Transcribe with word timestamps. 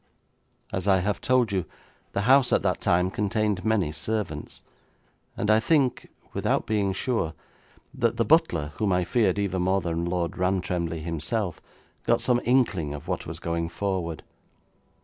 'As 0.73 0.87
I 0.87 0.97
have 1.01 1.21
told 1.21 1.51
you, 1.51 1.63
the 2.13 2.21
house 2.21 2.51
at 2.51 2.63
that 2.63 2.81
time 2.81 3.11
contained 3.11 3.63
many 3.63 3.91
servants, 3.91 4.63
and 5.37 5.51
I 5.51 5.59
think, 5.59 6.09
without 6.33 6.65
being 6.65 6.91
sure, 6.91 7.35
that 7.93 8.17
the 8.17 8.25
butler, 8.25 8.71
whom 8.77 8.91
I 8.91 9.03
feared 9.03 9.37
even 9.37 9.61
more 9.61 9.79
than 9.81 10.05
Lord 10.05 10.39
Rantremly 10.39 11.01
himself, 11.01 11.61
got 12.07 12.19
some 12.19 12.41
inkling 12.45 12.95
of 12.95 13.07
what 13.07 13.27
was 13.27 13.37
going 13.39 13.69
forward. 13.69 14.23